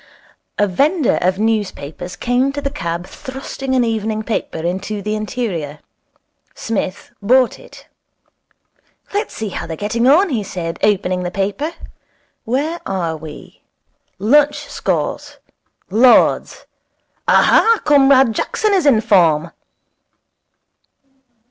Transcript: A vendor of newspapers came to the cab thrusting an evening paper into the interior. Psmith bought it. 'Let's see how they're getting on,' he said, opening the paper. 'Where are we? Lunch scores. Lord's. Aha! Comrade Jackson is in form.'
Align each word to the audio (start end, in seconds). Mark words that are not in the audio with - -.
A 0.57 0.65
vendor 0.65 1.19
of 1.21 1.37
newspapers 1.37 2.15
came 2.15 2.51
to 2.53 2.59
the 2.59 2.71
cab 2.71 3.05
thrusting 3.05 3.75
an 3.75 3.83
evening 3.83 4.23
paper 4.23 4.57
into 4.57 4.99
the 4.99 5.13
interior. 5.15 5.77
Psmith 6.55 7.11
bought 7.21 7.59
it. 7.59 7.87
'Let's 9.13 9.35
see 9.35 9.49
how 9.49 9.67
they're 9.67 9.77
getting 9.77 10.07
on,' 10.07 10.29
he 10.29 10.41
said, 10.43 10.79
opening 10.81 11.21
the 11.21 11.29
paper. 11.29 11.73
'Where 12.45 12.81
are 12.83 13.15
we? 13.15 13.61
Lunch 14.17 14.67
scores. 14.69 15.37
Lord's. 15.91 16.65
Aha! 17.27 17.81
Comrade 17.83 18.33
Jackson 18.33 18.73
is 18.73 18.87
in 18.87 19.01
form.' 19.01 19.51